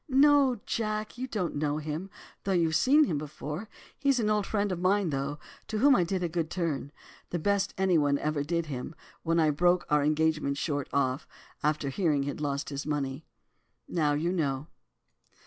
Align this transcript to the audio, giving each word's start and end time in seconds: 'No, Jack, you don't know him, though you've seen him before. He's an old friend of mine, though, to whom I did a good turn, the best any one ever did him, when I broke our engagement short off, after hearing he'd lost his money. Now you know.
'No, 0.09 0.59
Jack, 0.65 1.19
you 1.19 1.27
don't 1.27 1.55
know 1.55 1.77
him, 1.77 2.09
though 2.43 2.53
you've 2.53 2.75
seen 2.75 3.03
him 3.03 3.19
before. 3.19 3.69
He's 3.99 4.19
an 4.19 4.31
old 4.31 4.47
friend 4.47 4.71
of 4.71 4.79
mine, 4.79 5.11
though, 5.11 5.37
to 5.67 5.77
whom 5.77 5.95
I 5.95 6.03
did 6.03 6.23
a 6.23 6.27
good 6.27 6.49
turn, 6.49 6.91
the 7.29 7.37
best 7.37 7.75
any 7.77 7.99
one 7.99 8.17
ever 8.17 8.43
did 8.43 8.65
him, 8.65 8.95
when 9.21 9.39
I 9.39 9.51
broke 9.51 9.85
our 9.91 10.03
engagement 10.03 10.57
short 10.57 10.89
off, 10.91 11.27
after 11.61 11.89
hearing 11.89 12.23
he'd 12.23 12.41
lost 12.41 12.69
his 12.69 12.87
money. 12.87 13.27
Now 13.87 14.13
you 14.13 14.31
know. 14.31 14.65